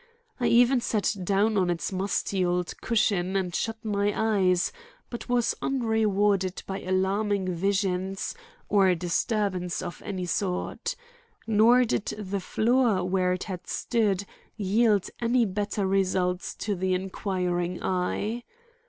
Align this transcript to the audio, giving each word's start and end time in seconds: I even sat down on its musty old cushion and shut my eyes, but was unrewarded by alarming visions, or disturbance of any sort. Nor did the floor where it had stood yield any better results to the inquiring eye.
I 0.39 0.47
even 0.47 0.81
sat 0.81 1.15
down 1.23 1.59
on 1.59 1.69
its 1.69 1.91
musty 1.91 2.43
old 2.43 2.73
cushion 2.81 3.35
and 3.35 3.53
shut 3.53 3.85
my 3.85 4.11
eyes, 4.39 4.71
but 5.11 5.29
was 5.29 5.53
unrewarded 5.61 6.63
by 6.65 6.81
alarming 6.81 7.53
visions, 7.53 8.33
or 8.67 8.95
disturbance 8.95 9.79
of 9.79 10.01
any 10.03 10.25
sort. 10.25 10.95
Nor 11.45 11.85
did 11.85 12.05
the 12.17 12.39
floor 12.39 13.07
where 13.07 13.33
it 13.33 13.43
had 13.43 13.67
stood 13.67 14.25
yield 14.57 15.07
any 15.19 15.45
better 15.45 15.85
results 15.85 16.55
to 16.55 16.73
the 16.73 16.95
inquiring 16.95 17.83
eye. 17.83 18.41